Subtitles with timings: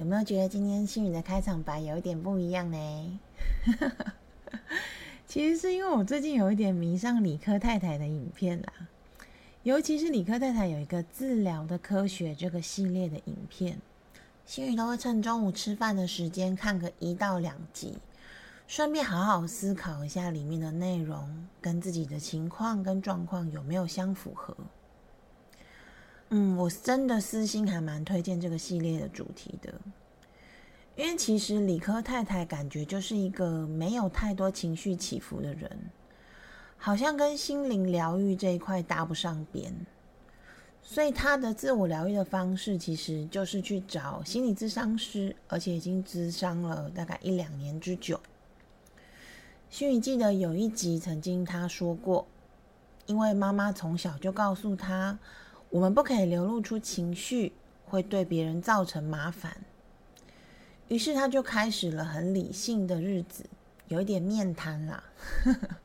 [0.00, 3.20] 有没有觉得今天星宇的开场白有一点不一样呢？
[5.28, 8.72] 其实是因为我最近有一点迷上理科太太的影片啦，
[9.62, 13.78] 尤其是理科太太有一个治疗的科学这个系列的影片，
[14.46, 17.98] 星宇都会趁中午吃饭的时间看个一到两集，
[18.66, 24.56] 顺便好好思考一下里面的内容跟自己的情况跟状况有没有相符合。
[26.32, 29.74] 嗯，我真的私心还蛮推荐这个系列的主题的，
[30.94, 35.68] 因为其实理科太太感觉就是一个没有太多情绪起伏的人，
[36.78, 39.74] 好像跟心灵疗愈这一块搭不上边，
[40.84, 48.20] 所以他的自我疗愈的方式其实就是去找心理咨商师，而且已经咨商了大概一两年之久。
[49.68, 52.24] 心宇记得有一集曾经他说过，
[53.06, 55.18] 因为妈妈从小就告诉他。
[55.70, 57.52] 我们不可以流露出情绪，
[57.86, 59.56] 会对别人造成麻烦。
[60.88, 63.44] 于是他就开始了很理性的日子，
[63.86, 65.04] 有一点面瘫啦。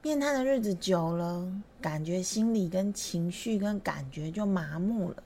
[0.00, 1.46] 面瘫的日子久了，
[1.82, 5.22] 感觉心里跟情绪跟感觉就麻木了，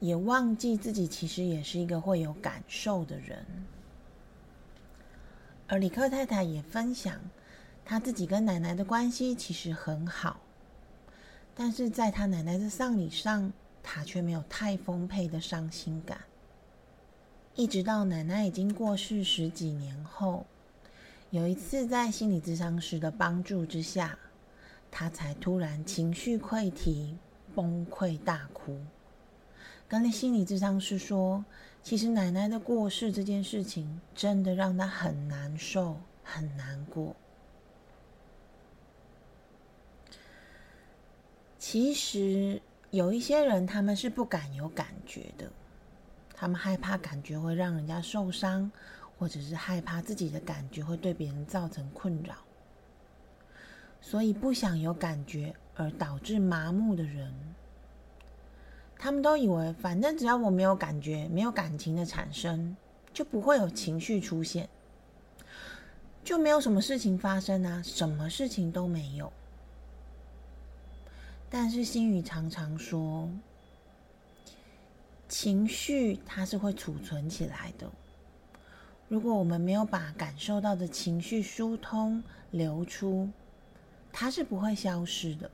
[0.00, 3.42] 也忘记自己其实也是一个会有感受的人。
[5.66, 7.18] 而李克太太也分享，
[7.86, 10.38] 她自己跟奶奶的关系其实很好。
[11.54, 16.18] 但是在他奶奶的丧礼上，他却没有太丰沛的伤心感。
[17.54, 20.46] 一直到奶奶已经过世十几年后，
[21.30, 24.18] 有一次在心理咨商师的帮助之下，
[24.90, 27.16] 他才突然情绪溃堤，
[27.54, 28.78] 崩溃大哭，
[29.86, 31.44] 跟那心理咨商师说
[31.82, 37.14] ：“其实奶奶的过世这件事情，真的让他很难受，很难过。”
[41.72, 42.60] 其实
[42.90, 45.48] 有一些人，他们是不敢有感觉的，
[46.34, 48.68] 他们害怕感觉会让人家受伤，
[49.16, 52.34] 或者是害怕自己的感觉会对别人造成困扰，
[54.00, 57.32] 所以不想有感觉而导致麻木的人，
[58.98, 62.76] 他们都以为反正只要我没有感觉，没有感情的产生，
[63.12, 64.68] 就不会有情绪出现，
[66.24, 69.32] 就没有什么事情发生啊，什么事情都没有。
[71.52, 73.28] 但是心语常常说，
[75.28, 77.90] 情绪它是会储存起来的。
[79.08, 82.22] 如果我们没有把感受到的情绪疏通
[82.52, 83.28] 流出，
[84.12, 85.50] 它是不会消失的，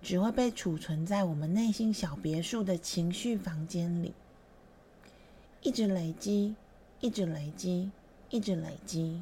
[0.00, 4.14] 只会被储存在我们内心小别墅的情绪房间里，
[5.62, 6.54] 一直累积，
[7.00, 7.90] 一直累积，
[8.28, 9.20] 一直累积，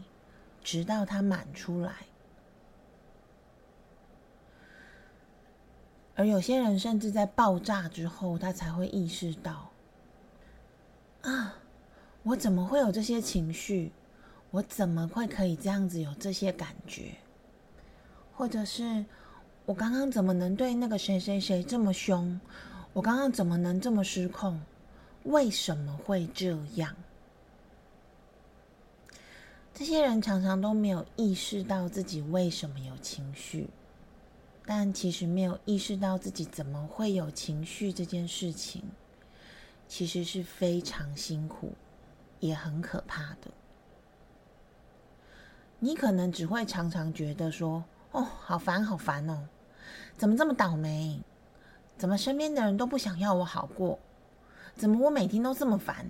[0.63, 2.08] 直到它满出来。
[6.19, 9.71] 而有些人甚至在爆炸之后，他才会意识到：
[11.23, 11.55] 啊，
[12.25, 13.93] 我怎么会有这些情绪？
[14.51, 17.13] 我怎么会可以这样子有这些感觉？
[18.35, 19.05] 或者是
[19.65, 22.41] 我刚刚怎么能对那个谁谁谁这么凶？
[22.95, 24.61] 我刚刚怎么能这么失控？
[25.23, 26.97] 为什么会这样？
[29.73, 33.69] 这些人常常都没有意识到自己为什么有情绪。
[34.71, 38.83] 但其实没有意识到自己怎么会有情绪这件事情，
[39.89, 41.73] 其实是非常辛苦，
[42.39, 43.51] 也很可怕的。
[45.79, 49.49] 你可能只会常常觉得说：“哦，好烦，好烦哦，
[50.19, 51.19] 怎么这么倒霉？
[51.97, 53.99] 怎么身边的人都不想要我好过？
[54.77, 56.05] 怎么我每天都这么烦？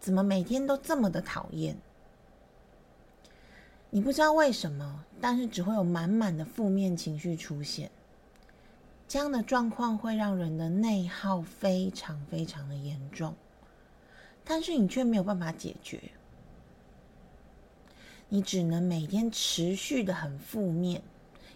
[0.00, 1.78] 怎么每天都这么的讨厌？”
[3.90, 7.88] 你不知道为什么，但是只会有满满的负面情绪出现。
[9.10, 13.34] 这样的状况会让人的内耗非常非常的严重，
[14.44, 16.00] 但是你却没有办法解决，
[18.28, 21.02] 你只能每天持续的很负面，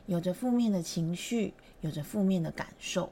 [0.07, 3.09] 有着负面的情绪，有着负面的感受，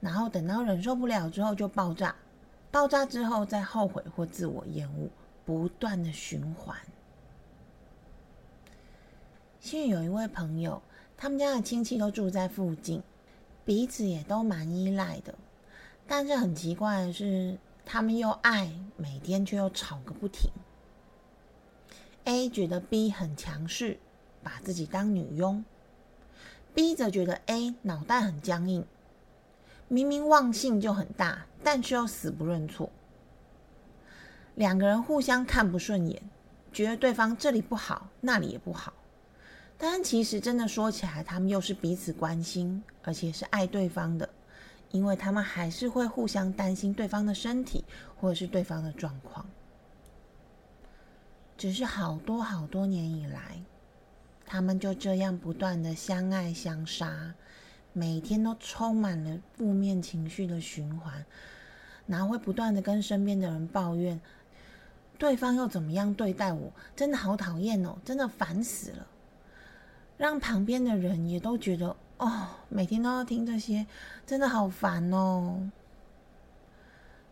[0.00, 2.16] 然后等到忍受不了之后就爆炸，
[2.72, 5.08] 爆炸之后再后悔或自我厌恶，
[5.44, 6.76] 不断的循环。
[9.60, 10.82] 现在有一位朋友，
[11.16, 13.00] 他们家的亲戚都住在附近。
[13.70, 15.32] 彼此也都蛮依赖的，
[16.04, 17.56] 但是很奇怪的是，
[17.86, 20.50] 他们又爱，每天却又吵个不停。
[22.24, 24.00] A 觉得 B 很强势，
[24.42, 25.64] 把自己当女佣
[26.74, 28.84] ；B 则觉得 A 脑袋很僵硬，
[29.86, 32.90] 明明忘性就很大，但却又死不认错。
[34.56, 36.20] 两个人互相看不顺眼，
[36.72, 38.92] 觉得对方这里不好，那里也不好。
[39.82, 44.28] 但其实真的说起来，他们又是彼此关心，而且是爱对方的。
[44.90, 47.84] 因为他们还是会互相担心对方的身体，
[48.20, 49.46] 或者是对方的状况。
[51.56, 53.62] 只是好多好多年以来，
[54.44, 57.32] 他们就这样不断的相爱相杀，
[57.92, 61.24] 每天都充满了负面情绪的循环，
[62.06, 64.20] 然后会不断的跟身边的人抱怨，
[65.18, 69.06] 对方又怎么样对待我，真的好讨厌哦，真的烦死了，
[70.20, 71.96] 让旁边的人也都觉得。
[72.18, 73.86] 哦，每天都要听这些，
[74.26, 75.70] 真的好烦哦。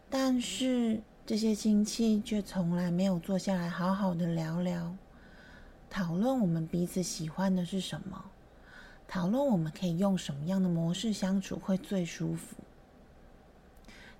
[0.08, 4.96] 但是这些亲戚却从来没有坐下来好好的聊聊，
[5.90, 8.24] 讨论我们彼此喜欢的是什么，
[9.06, 12.56] 讨论我们可以用什么样的模式相处会最舒服。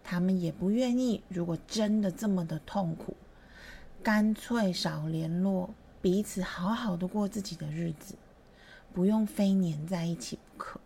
[0.04, 3.16] 他们也不愿意，如果真的这么的痛苦，
[4.02, 5.70] 干脆少联络，
[6.02, 8.14] 彼此好好的过自己的日子。
[8.92, 10.80] 不用非黏在一起不可。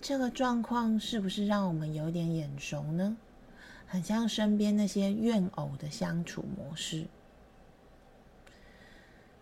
[0.00, 3.16] 这个状况是不是让我们有点眼熟呢？
[3.88, 7.06] 很像身边那些怨偶的相处模式。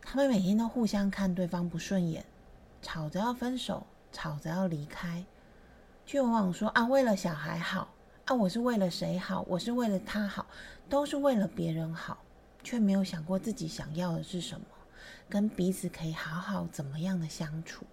[0.02, 2.24] 他们每天都互相看对方不顺眼，
[2.82, 5.24] 吵着要分手，吵着要离开，
[6.04, 7.88] 却往往说啊，为了小孩好
[8.26, 9.42] 啊，我是为了谁好？
[9.48, 10.46] 我是为了他好，
[10.88, 12.22] 都是为了别人好，
[12.62, 14.66] 却没有想过自己想要的是什么。
[15.28, 17.84] 跟彼此可以好好怎么样的相处，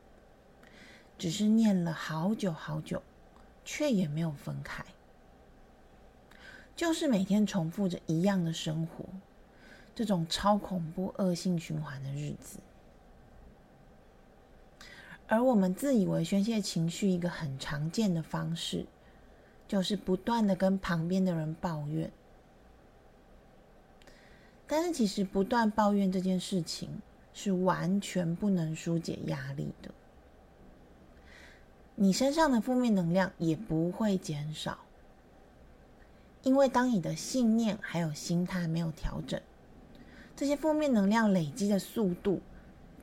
[1.17, 3.01] 只是念了好久好久，
[3.63, 4.83] 却也没有分开，
[6.75, 9.05] 就是每天重复着一样的生活，
[9.93, 12.59] 这种超恐怖恶性循环的日子。
[15.27, 18.85] 而我们自以为宣泄情绪一个很常见的方式，
[19.67, 22.11] 就是不断的跟旁边的人抱怨，
[24.71, 27.01] 但是其实不断抱怨这件事情。
[27.33, 29.89] 是完全不能疏解压力的，
[31.95, 34.79] 你身上的负面能量也不会减少，
[36.43, 39.39] 因为当你的信念还有心态没有调整，
[40.35, 42.41] 这些负面能量累积的速度，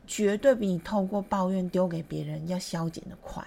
[0.06, 3.43] 绝对比你透过抱怨丢给别人要消减的快，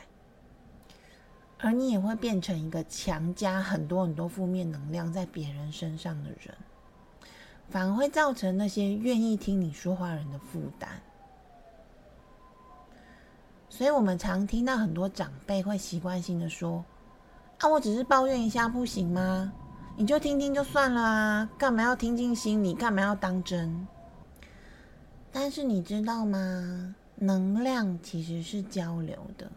[1.59, 6.55] 而你也会变成一个强加很多很多负面能量在别人身上的人。
[7.71, 10.89] 反而会造成那些愿意听你说话人的负担，
[13.69, 16.83] 所以我们常听到很多长辈会习惯性的说
[17.59, 19.53] ：“啊，我只是抱怨一下，不行吗？
[19.95, 22.73] 你就听听就算了啊，干嘛要听进心里？
[22.73, 23.87] 干嘛要当真？”
[25.31, 26.93] 但是你知道吗？
[27.15, 29.49] 能量其实是交流的。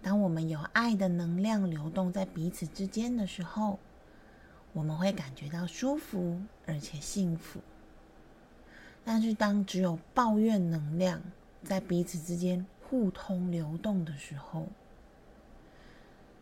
[0.00, 3.80] 当我们有爱的能量流动在彼此之间的时候。
[4.72, 7.60] 我们会感觉到舒服而且幸福，
[9.04, 11.20] 但是当只有抱怨能量
[11.64, 14.66] 在彼此之间互通流动的时候，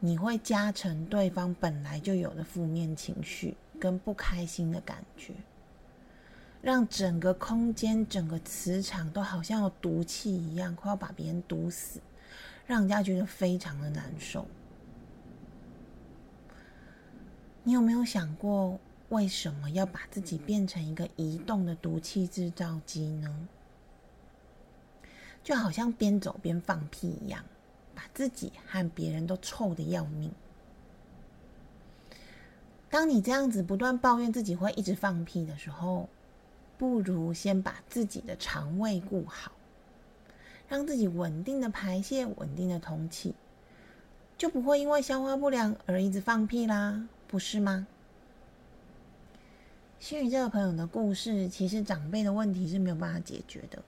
[0.00, 5.32] 你会加成对方本来就有的负面情绪跟不开心的感觉，
[6.60, 12.00] 让整个空间、整个磁场都好像有毒气一样，快要把别人毒死，
[12.66, 14.46] 让人家觉得非常的难受。
[17.66, 23.48] 你有没有想过，为什么要把自己变成一个移动的毒气制造机呢？
[25.42, 27.44] 就好像边走边放屁一样，
[27.92, 30.30] 把自己和别人都臭的要命。
[32.88, 36.08] 当你这样子不断抱怨自己会一直放屁的时候，
[36.78, 39.50] 不如先把自己的肠胃顾好，
[40.68, 43.34] 让自己稳定的排泄、稳定的通气，
[44.38, 47.08] 就不会因为消化不良而一直放屁啦。
[47.36, 47.86] 不是吗？
[50.00, 53.82] 心宇这个朋友的故事，其实长辈的问题是没有办法解决的。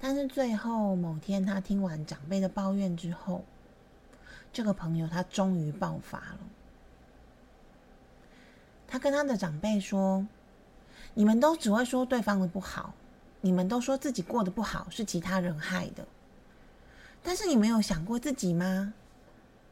[0.00, 3.44] 但是最后某天，他听完长辈的抱怨之后，
[4.52, 6.38] 这个朋友他终于爆发了。
[8.86, 10.24] 他跟他的长辈说
[11.14, 12.94] ：“你们都只会说对方的不好，
[13.40, 16.06] 你们都说自己过得不好是其他人害的，
[17.20, 18.94] 但是你没有想过自己吗？”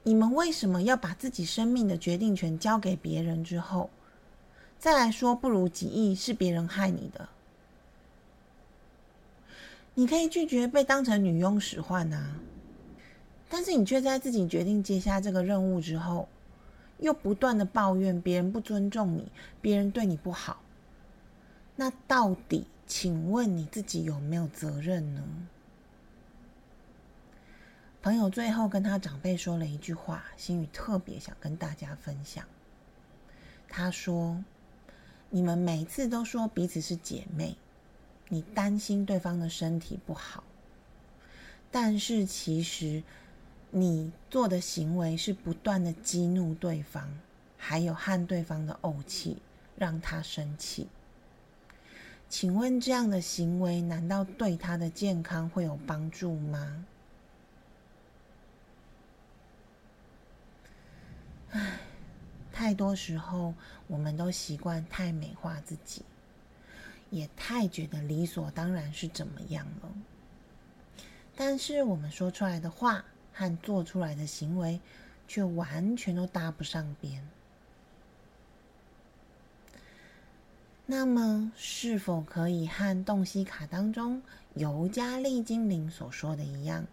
[0.06, 3.90] 你们为什么要把自己生命的决定权交给别人之后，
[4.78, 7.28] 再来说不如己意是别人害你的？
[9.94, 12.36] 你可以拒绝被当成女佣使唤啊，
[13.48, 16.28] 但是你却在自己决定接下这个任务之后，
[17.00, 20.58] 又不断的抱怨别人不尊重你，别人对你不好。
[21.74, 25.24] 那到底，请问你自己有没有责任呢？
[28.06, 32.44] 朋友最后跟他长辈说了一句话，心宇特别想跟大家分享。
[33.68, 34.44] 他说
[35.28, 37.56] ：“你们每次都说彼此是姐妹，
[38.28, 40.44] 你担心对方的身体不好，
[41.72, 43.02] 但是其实
[43.72, 47.10] 你做的行为是不断的激怒对方，
[47.58, 49.38] 还有和对方的怄气，
[49.76, 50.86] 让他生气。
[52.28, 56.86] 请问这样的行为，难道对他的健康会有帮助吗？”
[61.50, 61.78] 唉，
[62.52, 63.54] 太多时候
[63.86, 66.02] 我们都习惯太美化自己，
[67.10, 69.88] 也太觉得理所当然是怎么样了。
[71.36, 74.80] 但是我们说出来的话和做出来的行为，
[75.28, 77.28] 却完全都搭不上边。
[80.86, 84.22] 那么，是否可以和洞悉卡当中
[84.54, 86.86] 尤加利精灵所说的一样？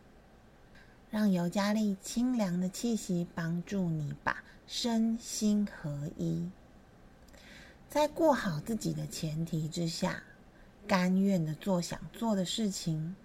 [1.13, 6.49] 让尤加利清凉的气息帮助你把身心合一，
[7.87, 10.23] 在过好自己的前提之下，
[10.87, 13.15] 甘愿的做想做的事情，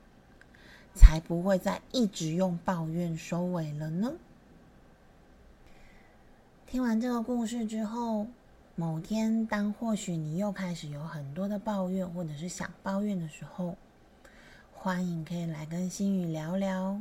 [0.94, 4.12] 才不会再一直用抱怨收尾了呢。
[6.66, 8.26] 听完这个故事之后，
[8.76, 13.78] 某天当或许你又开始有很多的抱怨，或者是想抱怨的时候，
[14.74, 17.00] 欢迎可以来跟心宇聊聊。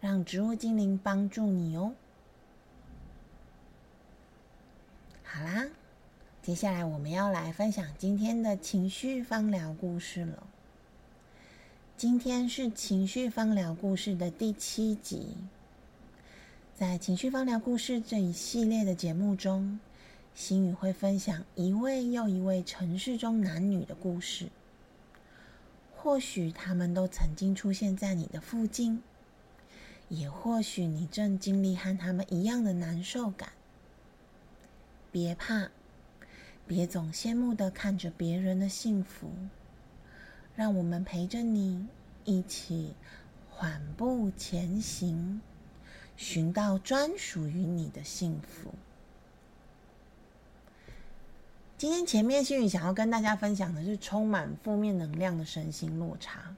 [0.00, 1.92] 让植物精灵帮助你哦。
[5.22, 5.68] 好啦，
[6.42, 10.46] 接下来我们要来分享今天的情绪芳疗故事了。
[11.98, 15.36] 今天是情绪芳疗故事的第七集。
[16.74, 19.78] 在情绪芳疗故事这一系列的节目中，
[20.34, 24.48] 心宇会分享一位又一位城市中男女的故事。
[25.94, 29.02] 或许他们都曾经出现在你的附近。
[30.10, 33.50] 也或许你正经历和他们一样的难受感，
[35.12, 35.70] 别怕，
[36.66, 39.30] 别总羡慕的看着别人的幸福，
[40.56, 41.86] 让我们陪着你
[42.24, 42.94] 一起
[43.48, 45.40] 缓步前行，
[46.16, 48.74] 寻到专属于你的幸福。
[51.78, 56.56] 今天前面心宇想要跟大家分享的是充满负面能量的身心落差。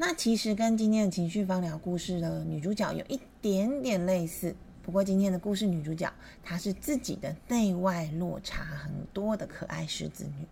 [0.00, 10.46] 那其实跟今天的情绪方疗故事的女主角有一点点类似，不过今天的故事女主角她是自己的内外落差很多的可爱狮子女。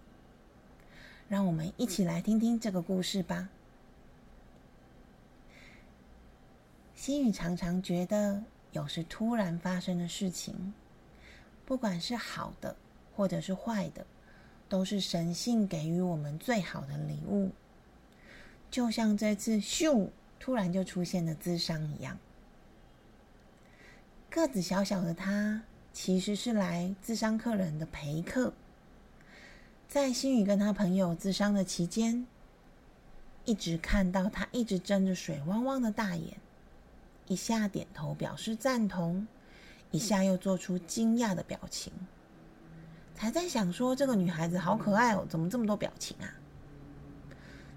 [1.28, 3.48] 让我们一起来听听这个故事吧。
[6.96, 10.74] 心雨常常觉得，有时突然发生的事情，
[11.64, 12.74] 不管是好的
[13.14, 14.04] 或者是坏的，
[14.68, 17.52] 都是神性给予我们最好的礼物。
[18.76, 22.18] 就像这次咻突然就出现的智商一样，
[24.28, 25.62] 个子小小的他
[25.94, 28.52] 其实是来智商客人的陪客。
[29.88, 32.26] 在心宇跟他朋友智商的期间，
[33.46, 36.36] 一直看到他一直睁着水汪汪的大眼，
[37.28, 39.26] 一下点头表示赞同，
[39.90, 41.90] 一下又做出惊讶的表情，
[43.14, 46.28] 才在想说这个女孩子好可爱哦，怎么这么多表情啊？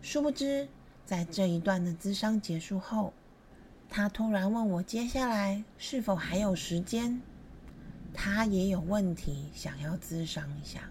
[0.01, 0.67] 殊不知。
[1.09, 3.11] 在这一段的咨商结束后，
[3.89, 7.19] 他突然问我接下来是否还有时间。
[8.13, 10.87] 他也有问题想要咨商一下。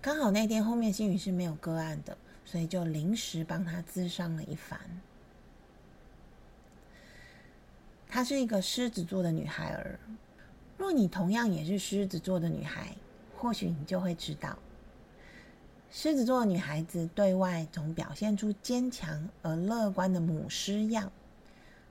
[0.00, 4.78] 刚好那天后面新宇是没有个案的，所以就临时帮他咨商了一番。
[8.08, 9.98] 她是一个狮子座的女孩儿。
[10.78, 12.94] 若你同样也是狮子座的女孩，
[13.36, 14.56] 或许你就会知道。
[15.94, 21.12] 狮子座女孩子对外总表现出坚强而乐观的母狮样，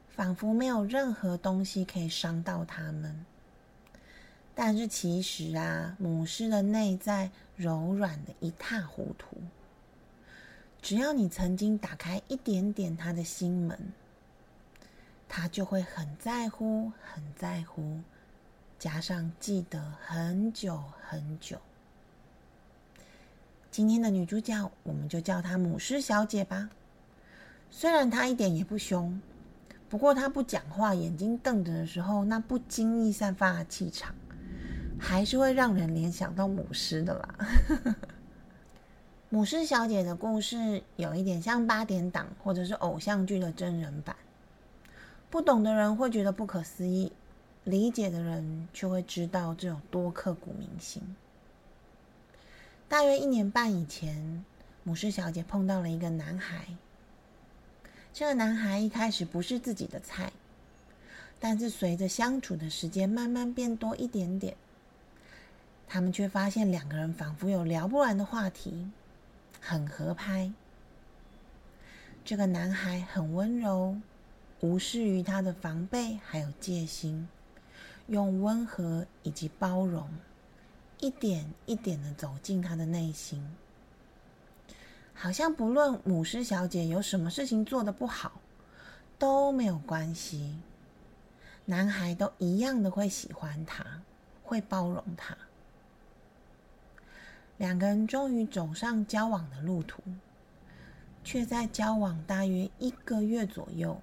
[0.10, 3.24] 仿佛没有任何东西可以伤到他们。
[4.56, 9.38] 但是其实啊，母狮的内在柔软的一塌糊涂。
[10.82, 13.94] 只要你曾经打开一点点他的心门，
[15.30, 18.00] 他就会很在乎、很在乎，
[18.80, 21.60] 加上记得很久很久。
[23.72, 26.70] 今天的女主角，我们就叫她母狮小姐吧。
[27.70, 29.22] 虽然她一点也不凶，
[29.88, 34.14] 不过她不讲话、眼睛瞪着的时候，那不经意散发的气场，
[35.00, 37.96] 还是会让人联想到母狮的啦。
[39.32, 44.14] 母狮小姐的故事有一点像八点档或者是偶像剧的真人版，
[45.30, 47.10] 不懂的人会觉得不可思议，
[47.64, 51.02] 理解的人却会知道这有多刻骨铭心。
[52.92, 54.44] 大约一年半以前，
[54.84, 56.66] 母狮小姐碰到了一个男孩。
[58.12, 60.34] 这个男孩一开始不是自己的菜，
[61.40, 64.58] 但是随着相处的时间慢慢变多一点点，
[65.88, 68.92] 他们却发现两个人仿佛有聊不完的话题，
[69.62, 70.52] 很合拍。
[72.26, 73.96] 这个男孩很温柔，
[74.60, 77.30] 无视于他的防备还有戒心，
[78.08, 80.10] 用温和以及包容。
[81.02, 83.44] 一点一点的走进他的内心，
[85.16, 88.34] 好像不论母狮小姐有什么事情做的不好
[89.18, 90.56] 都没有关系，
[91.66, 93.84] 男孩都一样的会喜欢她，
[94.44, 95.36] 会包容她。
[97.58, 100.04] 两个人终于走上交往的路途，
[101.24, 104.00] 却在交往大约一个月左右，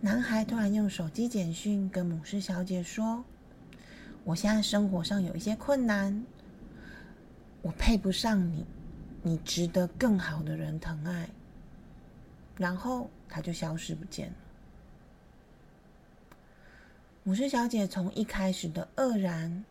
[0.00, 3.24] 男孩突然用手机简讯跟母狮小姐说。
[4.24, 6.24] 我现在生活上有一些困难，
[7.60, 8.64] 我配不上你，
[9.22, 11.28] 你值得更好的人疼爱。
[12.56, 14.34] 然后他就消失不见了。
[17.24, 19.64] 母狮小姐从一开始的愕然、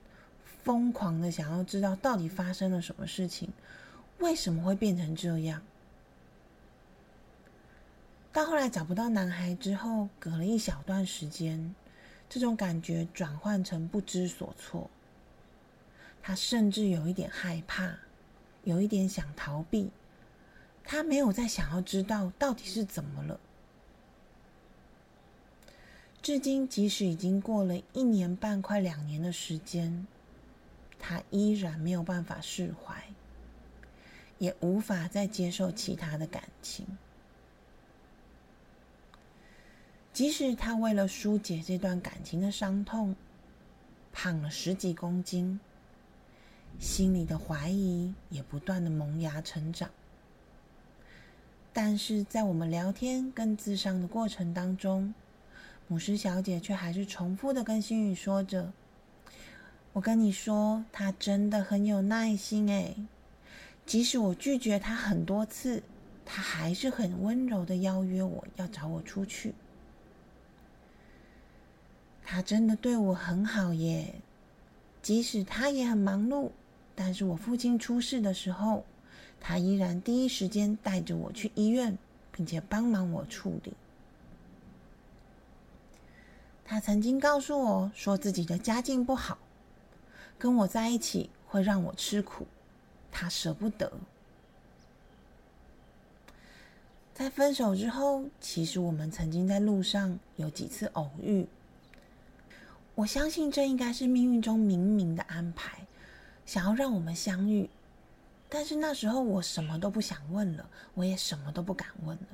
[0.64, 3.50] 疯狂的想要知道到底发生了什么事情，
[4.20, 5.62] 为什么会变成这样，
[8.34, 11.74] 到后来找不到男孩之后，隔了一小段时间。
[12.34, 14.90] 这种感觉转换成不知所措，
[16.24, 17.94] 他甚至有一点害怕，
[18.64, 19.92] 有一点想逃避。
[20.82, 23.38] 他没有再想要知道到底是怎么了。
[26.22, 30.08] 至今，即使已经过了一年半、快两年的时间，
[30.98, 33.04] 他依然没有办法释怀，
[34.38, 36.88] 也无法再接受其他的感情。
[40.14, 43.16] 即使他为了疏解这段感情的伤痛，
[44.12, 45.60] 胖了十几公斤，
[46.80, 49.90] 心里的怀疑也不断的萌芽成长。
[51.72, 55.14] 但是在我们聊天跟自伤的过程当中，
[55.88, 58.74] 母狮小姐却还是重复的跟心宇说着
[59.94, 62.98] ：“我跟你说，他真的很有耐心诶，
[63.86, 65.82] 即使我拒绝他很多次，
[66.26, 69.54] 他还是很温柔的邀约我要找我出去。”
[72.34, 74.16] 他真的对我很好耶，
[75.02, 76.52] 即使他也很忙碌，
[76.96, 78.86] 但是我父亲出事的时候，
[79.42, 81.98] 他依然第一时间带着我去医院，
[82.32, 83.74] 并且帮忙我处理。
[86.64, 89.38] 他曾经告诉我说自己的家境不好，
[90.40, 92.48] 跟我在一起会让我吃苦，
[93.12, 93.92] 他舍不得。
[97.14, 101.46] 在分手之后，其实我们曾经在路上有几次偶遇。
[103.02, 105.88] 我相信这应该是命运中冥冥的安排，
[106.46, 107.68] 想要让我们相遇。
[108.48, 112.28] 但是那时候我什么都不想问了，我也什么都不敢问了。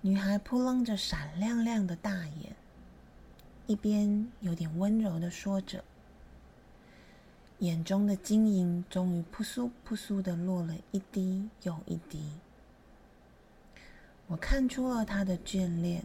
[0.00, 2.56] 女孩扑棱着闪亮亮的大眼，
[3.66, 5.84] 一边有点温柔的说着，
[7.58, 12.32] 眼中的晶莹终于扑簌扑簌的落了一滴又一滴。
[14.28, 16.02] 我看出了她的眷恋。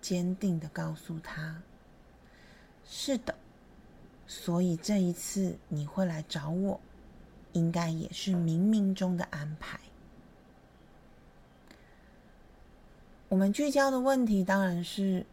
[0.00, 1.62] 坚定的告诉他
[2.84, 3.34] ：“是的，
[4.26, 6.80] 所以这一次你会来找我，
[7.52, 9.78] 应该也是冥冥中的安排。”
[13.28, 15.24] 我们聚焦的问题当然是：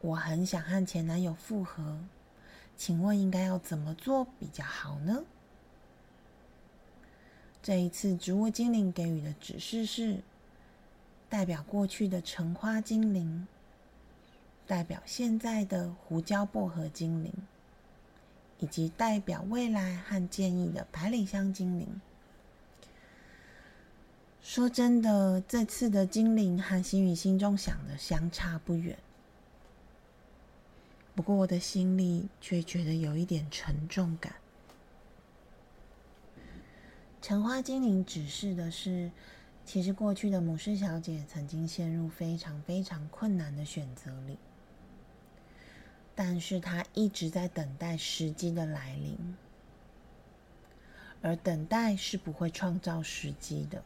[0.00, 1.98] 我很想和前男友复合，
[2.76, 5.22] 请问应该要怎么做比较好呢？
[7.62, 10.20] 这一次植物精灵给予的指示是：
[11.28, 13.46] 代表过去的橙花精灵。
[14.66, 17.32] 代表现在的胡椒薄荷精灵，
[18.58, 22.00] 以及代表未来和建议的百里香精灵。
[24.42, 28.96] 说真的，这次的精灵和心宇心中想的相差不远。
[31.14, 34.34] 不过我的心里却觉得有一点沉重感。
[37.22, 39.10] 橙花精灵指示的是，
[39.64, 44.36] 其实过去的母狮小姐曾经陷入非常非常困难的选择里。
[46.18, 49.36] 但是他一直在等待时机的来临，
[51.20, 53.84] 而等待是不会创造时机的，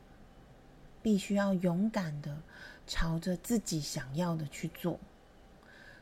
[1.03, 2.40] 必须要勇敢的
[2.87, 5.01] 朝着自己想要的去做，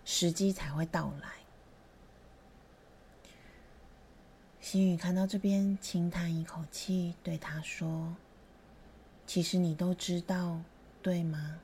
[0.05, 1.31] 时机才会到来。
[4.61, 8.15] 心雨看到这边，轻叹一口气，对他说
[9.27, 10.61] ：“其实你都知道，
[11.01, 11.59] 对吗？”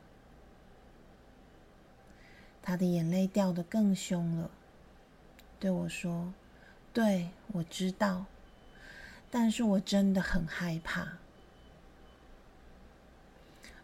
[2.67, 4.51] 他的眼泪掉得更凶了，
[5.61, 6.33] 对我说
[6.95, 8.25] ：“对，我知道，
[9.31, 11.19] 但是我真的很害怕。”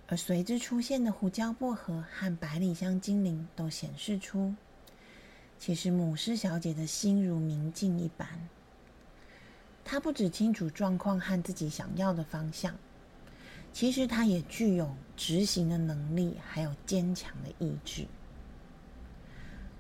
[0.09, 4.55] 而随之出现的胡椒薄荷和百里香精灵都显示出，
[5.59, 8.27] 其实母狮小姐的心如明镜一般。
[9.85, 12.75] 她不只清楚状况和自己想要的方向，
[13.75, 18.07] 其实她也具有执行的能力，还有坚强的意志。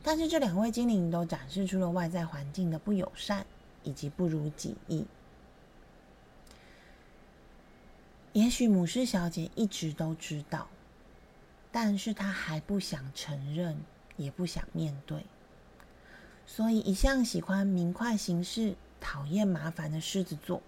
[0.02, 3.44] 但是这两位精灵都展示出了外在环境的不友善
[3.82, 5.04] 以及不如己意。
[8.32, 10.68] 也许母狮小姐一直都知道，
[11.72, 13.76] 但是她还不想承认，
[14.16, 15.24] 也不想面对。
[16.46, 20.62] 所以，一向喜欢明快行事、讨厌麻烦的狮子座，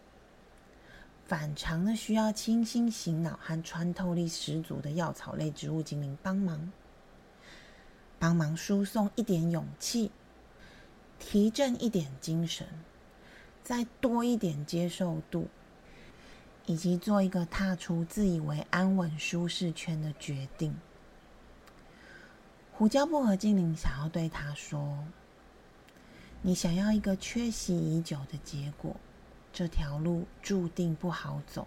[1.24, 6.72] 反常的需要清新醒脑和穿透力十足的药草类植物精灵帮忙。
[8.22, 10.12] 帮忙输送一点勇气，
[11.18, 12.68] 提振一点精神，
[13.64, 15.48] 再多一点接受度，
[16.66, 20.72] 以及做一个踏出自以为安稳舒适圈的决定。
[22.70, 25.04] 胡椒薄荷精灵想要对他说
[26.42, 28.94] ：“你想要一个缺席已久的结果，
[29.52, 31.66] 这条路注定不好走，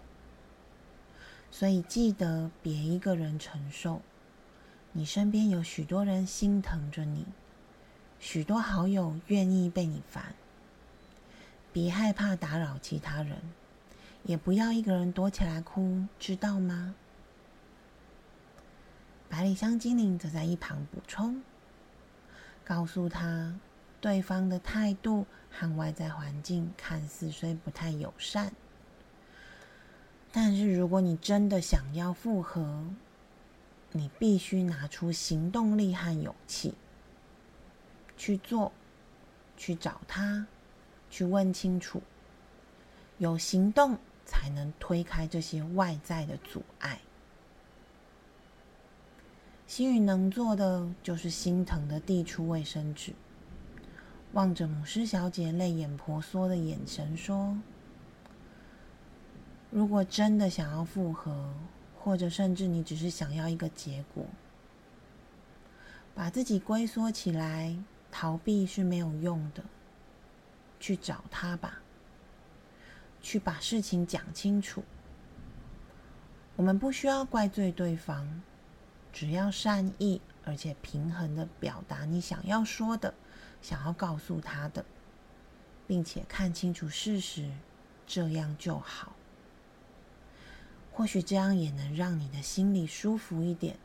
[1.50, 4.00] 所以记得别一个人承受。”
[4.96, 7.26] 你身边有许多人心疼着你，
[8.18, 10.34] 许多好友愿意被你烦。
[11.70, 13.36] 别害怕打扰其他人，
[14.24, 16.94] 也不要一个人躲起来哭，知道吗？
[19.28, 21.42] 百里香精灵则在一旁补充，
[22.64, 23.54] 告诉他，
[24.00, 28.50] 对方的态度和外在环境看似虽不太友善，
[30.32, 32.82] 但是如果你真的想要复合，
[33.96, 36.74] 你必须拿出行动力和勇气
[38.16, 38.70] 去做，
[39.56, 40.46] 去找他，
[41.08, 42.02] 去问清楚。
[43.16, 47.00] 有行动才能推开这些外在的阻碍。
[49.66, 53.14] 心宇能做的就是心疼的递出卫生纸，
[54.34, 57.56] 望着母狮小姐泪眼婆娑的眼神说
[59.70, 61.54] ：“如果真的想要复合。”
[62.06, 64.24] 或者甚至你只是想要一个结果，
[66.14, 67.76] 把自己龟缩起来，
[68.12, 69.64] 逃避是没有用的。
[70.78, 71.80] 去找他吧，
[73.20, 74.84] 去把事情讲清楚。
[76.54, 78.40] 我们不需要怪罪对方，
[79.12, 83.12] 只要善意而且平衡的表达你想要说的、
[83.60, 84.84] 想要告诉他的，
[85.88, 87.50] 并且看清楚事实，
[88.06, 89.15] 这样就好。
[90.96, 93.76] 或许这样也能让你的心里舒服一点。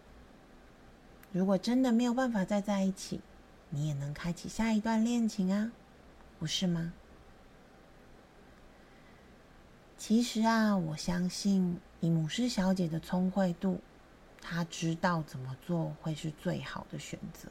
[1.34, 3.20] 如果真的没有办法再在一起，
[3.70, 5.74] 你也能开启下一段恋情啊，
[6.40, 6.94] 不是吗？
[9.98, 13.82] 其实啊，我相信以母狮小姐的聪慧度，
[14.40, 17.50] 她知道怎么做会是最好的选择。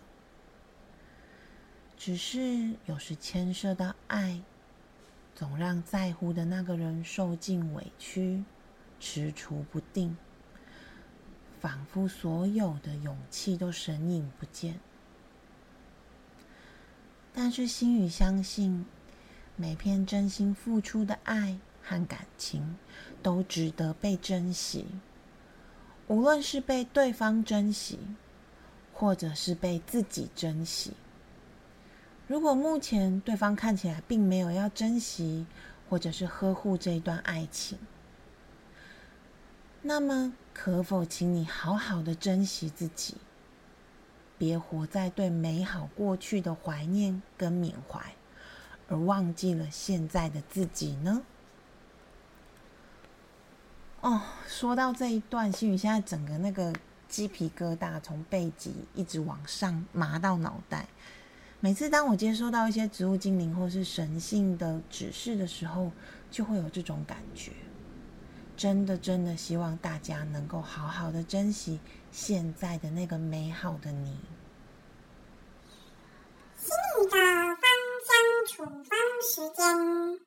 [1.98, 4.40] 只是有时牵涉到爱，
[5.34, 8.42] 总让在乎的那个人受尽委屈。
[9.00, 10.16] 踟蹰不定，
[11.60, 14.78] 仿佛所有的勇气都神隐不见。
[17.32, 18.84] 但是心雨相信，
[19.56, 22.76] 每片真心付出的爱和感情
[23.22, 24.84] 都值得被珍惜。
[26.08, 27.98] 无论是被对方珍惜，
[28.92, 30.92] 或者是被自己珍惜。
[32.26, 35.46] 如果目前对方看起来并没有要珍惜，
[35.88, 37.78] 或者是呵护这一段爱情，
[39.82, 43.16] 那么，可否请你好好的珍惜自己，
[44.36, 48.14] 别活在对美好过去的怀念跟缅怀，
[48.88, 51.22] 而忘记了现在的自己呢？
[54.02, 56.74] 哦，说到这一段，心雨现在整个那个
[57.08, 60.86] 鸡皮疙瘩从背脊一直往上麻到脑袋。
[61.60, 65.90] 每次当我接收到一些植物精灵或是神性的指示的时候，
[66.30, 67.52] 就会有这种感觉。
[68.60, 71.80] 真的，真的希望大家能够好好的珍惜
[72.12, 74.18] 现在的那个美好的你。
[76.58, 76.68] 心
[77.00, 77.64] 宇的芳
[78.04, 80.20] 香处方时间，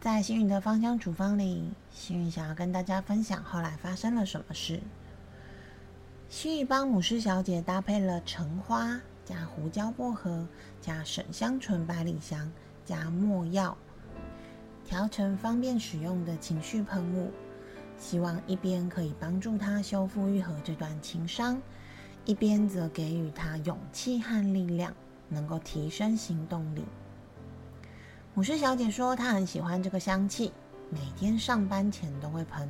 [0.00, 4.80] 在幸运的芳香处方里，幸运想要跟大家分享后来发生了什么事。
[6.28, 10.48] 幸运帮母狮小姐搭配了橙花加胡椒薄荷
[10.80, 12.50] 加沈香醇百里香
[12.84, 13.78] 加没药。
[14.84, 17.30] 调成方便使用的情绪喷雾，
[18.02, 21.62] 希望一边可以帮助他修复愈合这段情伤，
[22.24, 24.92] 一边则给予他勇气和力量，
[25.28, 26.84] 能够提升行动力。
[28.34, 30.52] 母狮小姐说，她很喜欢这个香气，
[30.90, 32.68] 每天上班前都会喷，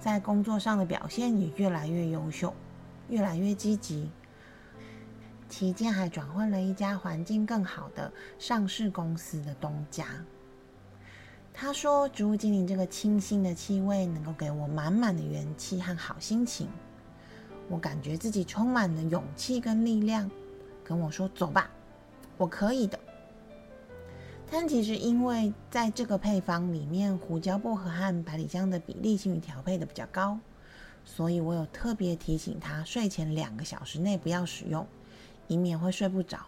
[0.00, 2.52] 在工作上的表现也越来越优秀，
[3.08, 4.10] 越来越积极。
[5.48, 10.04] 期间还转换了一家环境更好的上市公司的东家。
[11.60, 16.68] 他说：“植物精灵这个清新的气味能够给我满满的元气和好心情，
[17.68, 20.30] 我感觉自己充满了勇气跟力量。”
[20.84, 21.68] 跟我说：“走吧，
[22.36, 22.96] 我可以的。”
[24.48, 30.38] 但其实因为在这个配方里面，胡椒薄荷和百里香的比例性与调配的比较高，
[31.04, 34.86] 所以我有特别提醒他，睡前两个小时内不要使用。
[35.48, 36.38] 以免会睡不着。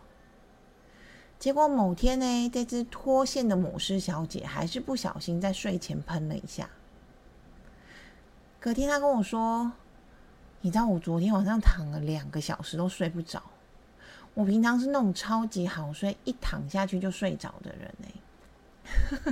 [1.40, 6.68] 结果某天呢，这只脱线的母狮小姐还是不小心在睡前喷了一下。
[8.60, 9.72] 隔天她跟我说
[10.60, 13.42] ：“你知道我昨天晚上躺了两个小时都睡不着。
[14.34, 17.94] 我平常是那种超级好睡，一躺下去就睡着的人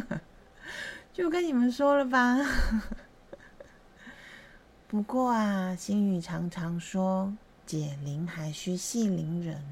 [0.09, 0.21] 呢。
[1.13, 2.39] 就跟你们说了吧。
[4.89, 7.31] 不过啊，心语常常说。”
[7.67, 9.63] 解铃还需系铃人。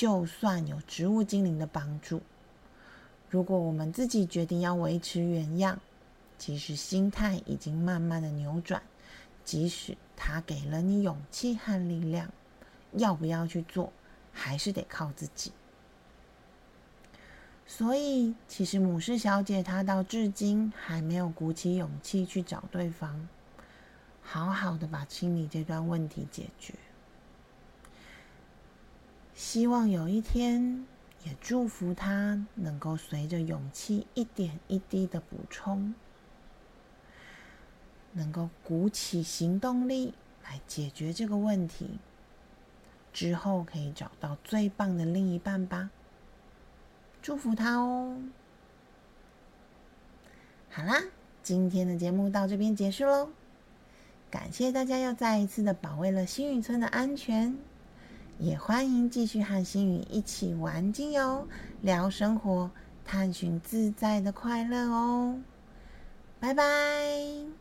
[0.00, 2.22] 就算有植物精灵的帮助，
[3.28, 5.78] 如果我们自己决定要维持原样，
[6.38, 8.82] 即使心态已经慢慢的扭转，
[9.44, 12.32] 即使他给了你勇气和力量，
[12.92, 13.92] 要不要去做，
[14.32, 15.52] 还是得靠自己。
[17.66, 23.28] 所以，其实母狮小姐她到至今还没有鼓起勇气去找对方。
[24.22, 26.72] 好好的把清理这段问题解决，
[29.40, 30.84] 希望有一天，
[31.24, 35.94] 也祝福他能够随着勇气一点一滴的补充，
[38.12, 40.12] 能够鼓起行动力
[40.44, 41.98] 来解决这个问题，
[43.14, 45.88] 之后可以找到最棒的另一半吧。
[47.22, 48.18] 祝福他哦！
[50.68, 51.02] 好啦，
[51.42, 53.30] 今天的节目到这边结束喽。
[54.30, 57.56] 感谢大家又再一次的保卫了星宇村的安全，
[58.40, 61.46] 也欢迎继续和星宇一起玩精油、
[61.82, 62.70] 聊生活、
[63.04, 65.38] 探寻自在的快乐哦！
[66.40, 67.59] 拜拜。